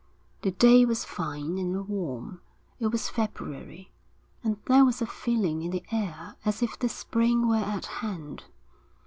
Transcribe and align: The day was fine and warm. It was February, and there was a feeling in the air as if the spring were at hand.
The 0.41 0.49
day 0.49 0.83
was 0.83 1.05
fine 1.05 1.59
and 1.59 1.87
warm. 1.87 2.41
It 2.79 2.87
was 2.87 3.07
February, 3.07 3.91
and 4.43 4.57
there 4.65 4.83
was 4.83 4.99
a 4.99 5.05
feeling 5.05 5.61
in 5.61 5.69
the 5.69 5.83
air 5.91 6.37
as 6.43 6.63
if 6.63 6.79
the 6.79 6.89
spring 6.89 7.47
were 7.47 7.55
at 7.57 7.85
hand. 7.85 8.45